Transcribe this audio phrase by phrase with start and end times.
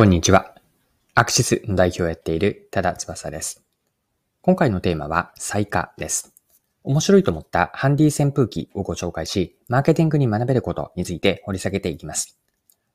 [0.00, 0.54] こんにちは。
[1.14, 3.66] アクシスの代表をやっている多田翼です。
[4.40, 6.32] 今回のテーマは最下です。
[6.84, 12.38] 面白いと思ったハンディ扇風機をご紹介し、マーケティングに学べることについて掘り下げていきます。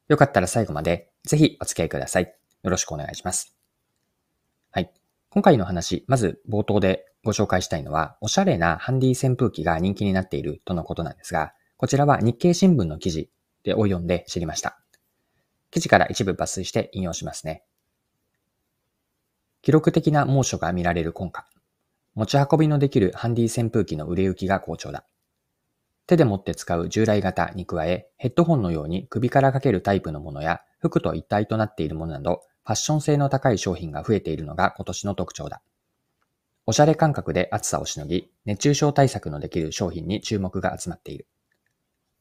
[0.08, 2.36] よかったら最後までぜひお付き合いください。
[2.64, 3.56] よろしくお願いします。
[4.72, 4.92] はい。
[5.30, 13.30] 今回の話、まず冒頭でご紹介したいのは、おしゃれなハンディ扇風機が人気になっているとのことなんですが、こちらは日経新聞の記事
[13.62, 14.80] でを読んで知りました。
[15.76, 17.66] 記事から一部抜粋して引用しますね。
[19.62, 21.44] 記録的な猛暑が見られる今夏。
[22.14, 25.04] 持ち運びのできるハンディ扇風機の売れ行きが好調だ。
[26.08, 35.62] 手で持って使う従来型に加え、ヘッドホンのように首からかけるタイプのものや、服と一体となっているものなど、ファッション性の高い商品が増えているのが今年の特徴だ。
[36.66, 41.28] おしゃれ感覚で暑さをしのぎ、熱中症対策のできる商品に注目が集まっている。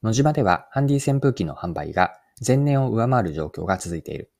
[0.03, 4.31] 野島ではハンディ扇風機の販売が前年を上回る状況が続いている。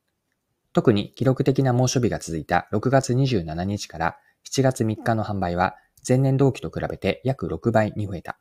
[0.73, 4.17] 特に記録的な猛暑日が続いた6月27日から
[4.49, 5.75] 7月3日の販売は
[6.07, 8.37] 前年同期と比べて約6倍に増えた。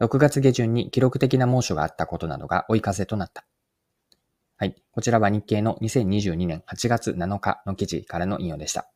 [0.00, 3.46] 6月下旬に記録的な猛暑があったことなどが追い風となった。
[4.58, 4.74] はい。
[4.90, 8.90] こちらは日経の2022年8月7日の記事からの引用でした。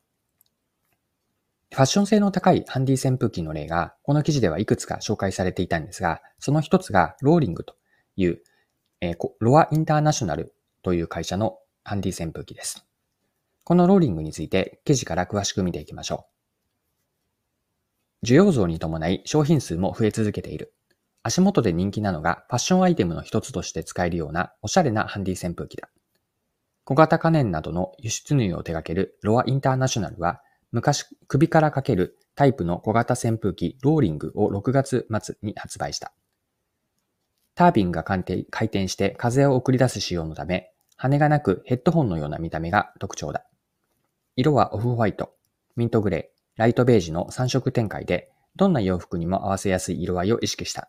[1.72, 7.76] ファッション性の高いハンディ扇風機の例が、この記事ではいくつか紹介されていたんですが、その一つがローリングと
[8.16, 8.40] いう
[9.00, 12.86] えー、ロアインターナショナルという会社のハンディ扇風機です。
[13.64, 16.26] このローリングについて記事から詳しく見ていきましょ
[18.22, 18.26] う。
[18.26, 20.74] 需要増に伴い商品数も増え続けている。
[21.22, 25.88] 足元で人気なのがファッションアイテムの一つとして使えるようなおしゃれなハンディ扇風機だ。
[26.84, 36.12] 小型家電などの輸出入を手掛けるロアインターナショナルは昔首からかけるタイプの小型扇風機ローリングを6月末に発売した。
[37.60, 43.44] タービンが回転して風を送り出す仕様のため、羽がなくヘッドホンのような見た目が特徴だ。
[44.34, 45.34] 色はオフホワイト、
[45.76, 50.88] ミントグレー、ライトベージュの3色展開で、どんな洋服にも合わせやすい色合いを意識した。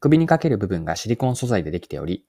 [0.00, 2.24] 首にかける部分がシリコン素材でできており、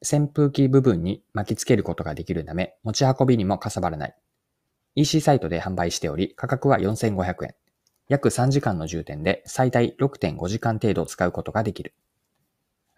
[0.00, 4.16] 扇風機部分に巻きつけることができるため、持ち運びにもかさばらない。
[4.94, 7.54] EC サイトで販売しており、価格は4500円。
[8.08, 11.92] 約3時間の充填で最大6.5時間程度使うことができる。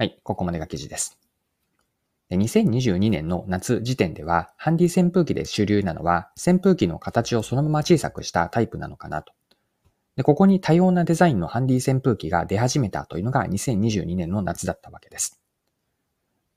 [0.03, 1.17] はい、ここまでが記事です。
[2.33, 9.33] 2022年の夏時点では、ハンディ扇風機で主流なのは、扇風機の形をそのまま小さくしたタイプなのかなと。
[10.17, 15.41] でここに多様なデザインのハンディ扇風機が出始めたというのが2022年の夏だったわけです。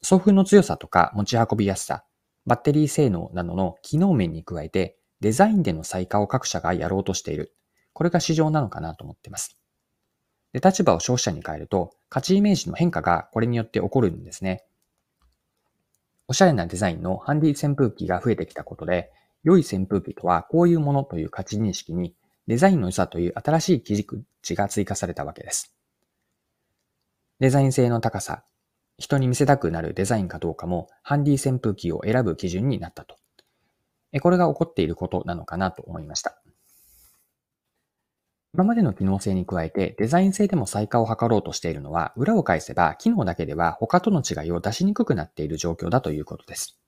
[0.01, 2.03] 送風の強さとか持ち運びやすさ、
[2.47, 7.55] バッテリー性能などの機能面に加えて、デザインでの再化を各社がやろうとしている。
[7.93, 9.55] これが市場なのかなと思っています。
[10.55, 14.63] で、立場を消費者に変えると、価値イメージの変化がこれによって起こるんですね。
[16.29, 19.11] おしゃれなデザインのハンディ扇風機が増えてきたことで、
[19.43, 22.15] 良い扇風機とはこういうものという価値認識に、
[22.47, 25.75] デザインの良さという新しい基軸値が追加されたわけです。
[27.41, 28.45] デザイン性の高さ、
[28.97, 33.17] 人に見せたくなるデザインかどうかも、ハンディ扇風機を選ぶ基準になったと。
[34.21, 36.41] これが起こっていることなのかなと思いました。
[38.55, 46.79] 今までの機能性に加えてデザイン性でも再化を図ろうとしているのは、裏を返せば機能だけでは他との違いを出しにくくなっている状況だということです。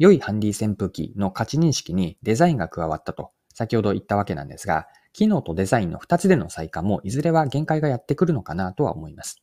[0.00, 9.40] 良いハンディ扇風機の価値認識にデザインが加わったと先ほど言ったわけなんですが、機能とデザインの2つでの再化もいずれは限界がやってくるのかなとは思います。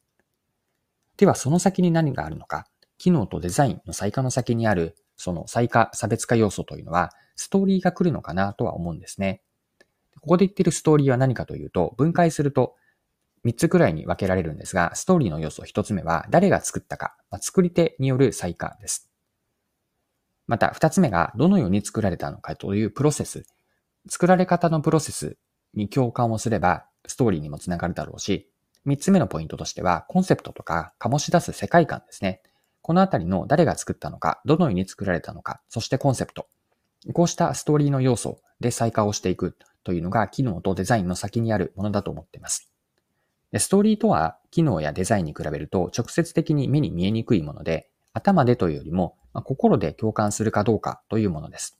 [1.15, 2.65] ではその先に何があるのか、
[2.97, 9.41] 機能とデザインの再化の先にあるその再化差別化要素というのはストーリーが来るのかなとは思うんですね。
[10.21, 12.75] ここで言ってるストーリーは何かというと、分解すると
[13.45, 19.09] 3つくらいに分けられるんですが、ストーリーの要素1つ目は誰が作ったか、まあ、作り手による再化です。
[20.47, 23.45] また2つ目がどのように作られたのかというプロセス。
[24.09, 25.37] 作られ方のプロセス
[25.73, 28.49] に共感をすればストーリーにもつながるだろうし、
[28.87, 32.41] 3つ目のポイントとしてはコンセプトとか醸し出す世界観ですね。
[32.81, 36.47] このあたりの誰が作ったのか、どのように作られたのか、そしてコンセプト。
[37.13, 39.55] こうしたストーリーの要素で再化をしていく
[39.89, 42.71] というのが機能とデザインの先にあるものだと思っています。
[43.51, 51.79] でストーリーとは機能やデザインに比べると直接的に目に見えにくいもので、頭でというよりも、まあ、心で共感するかどうかというものです。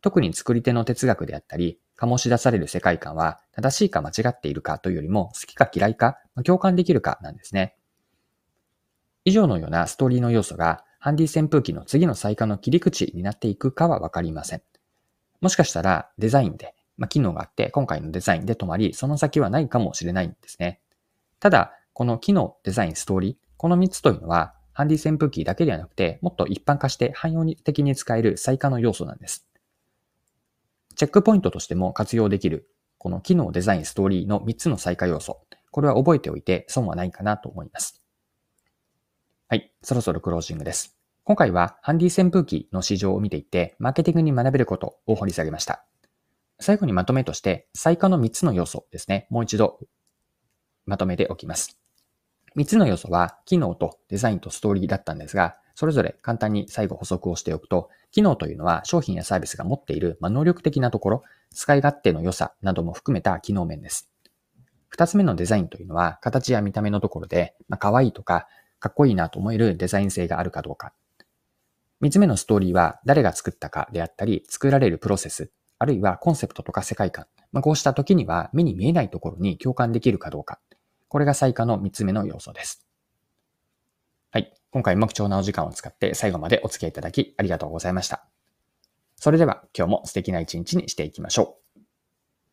[0.00, 7.74] 特に作り手の哲学であったり、醸し出される世界観は正しいか間違っているかというよりも好きか嫌いか、まあ、共感できるかなんですね。
[9.24, 14.62] 以上のようなストーリーの要素がハンディ扇風機の次の再化の切り口になっていくかはわかりません。
[15.40, 20.80] もしかしたらデザインでまあ、機能があって、今回のデザインで止まり、その先はないかもしれないんですね。
[21.40, 29.48] ただ、この機能、デザイン、ストーリー、この3つというのは、ハンディ扇風機だけではなくて、もっと一般化して汎用的に使える最下の要素なんです。
[30.94, 32.68] チェックポイントとしても活用できる、
[32.98, 35.40] この機能、デザイン、ストーリーの3つの最下要素。
[35.70, 38.04] これは覚えておいて損はないかなと思います。
[39.48, 40.98] はい、そろそろクロージングです。
[41.24, 45.84] 今回はハンディ扇風機の市場を見ていって、マーケティングに学べることを掘り下げました。
[46.60, 49.26] 最後にまとめとして、最下の3つの要素ですね。
[49.30, 49.80] もう一度
[50.86, 51.78] まとめておきます。
[52.56, 61.22] 3つの要素は、機能とデザインとストーリーだったんですが、それぞれ簡単に最後補足をしておくと、機能というのは商品やサービスが持っている、ま能力的なところ、
[61.54, 64.10] 使い勝手の良さなども含めた機能面です。
[64.88, 68.48] 二つ目のデザインというのは、形や見た目のところで、まあ、可愛いとか、
[68.80, 70.92] かっこいいなと思えるデザイン性があるかどうか。
[72.00, 77.26] 三つ目のストーリーは、誰が作ったかであったり、作られるプロセス、あるいはコンセプトとか世界観。
[77.52, 80.60] まあ、こうした時には、目に見えないところに共感できるかどうか。
[81.08, 82.86] これが最下の3つ目の要素です。
[84.30, 84.52] はい。
[84.70, 88.28] 今回も貴重なお時間を使って最後までお付き合いいただきありがとうございました。
[89.16, 91.59] それでは今日も素敵な一日にしていきましょう。